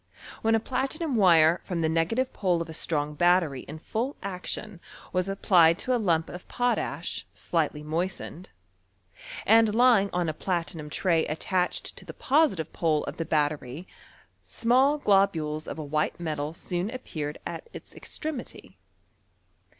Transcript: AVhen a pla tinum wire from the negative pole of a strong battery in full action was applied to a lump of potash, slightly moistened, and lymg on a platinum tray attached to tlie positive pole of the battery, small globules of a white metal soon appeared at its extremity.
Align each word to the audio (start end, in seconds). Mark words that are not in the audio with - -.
AVhen 0.43 0.55
a 0.55 0.59
pla 0.59 0.87
tinum 0.87 1.13
wire 1.13 1.61
from 1.63 1.81
the 1.81 1.87
negative 1.87 2.33
pole 2.33 2.59
of 2.59 2.67
a 2.67 2.73
strong 2.73 3.13
battery 3.13 3.61
in 3.67 3.77
full 3.77 4.15
action 4.23 4.79
was 5.13 5.29
applied 5.29 5.77
to 5.77 5.93
a 5.95 6.01
lump 6.01 6.27
of 6.27 6.47
potash, 6.47 7.27
slightly 7.35 7.83
moistened, 7.83 8.49
and 9.45 9.67
lymg 9.75 10.09
on 10.11 10.27
a 10.27 10.33
platinum 10.33 10.89
tray 10.89 11.27
attached 11.27 11.95
to 11.97 12.03
tlie 12.03 12.17
positive 12.17 12.73
pole 12.73 13.03
of 13.03 13.17
the 13.17 13.25
battery, 13.25 13.87
small 14.41 14.97
globules 14.97 15.67
of 15.67 15.77
a 15.77 15.83
white 15.83 16.19
metal 16.19 16.51
soon 16.51 16.89
appeared 16.89 17.37
at 17.45 17.67
its 17.71 17.93
extremity. 17.93 18.79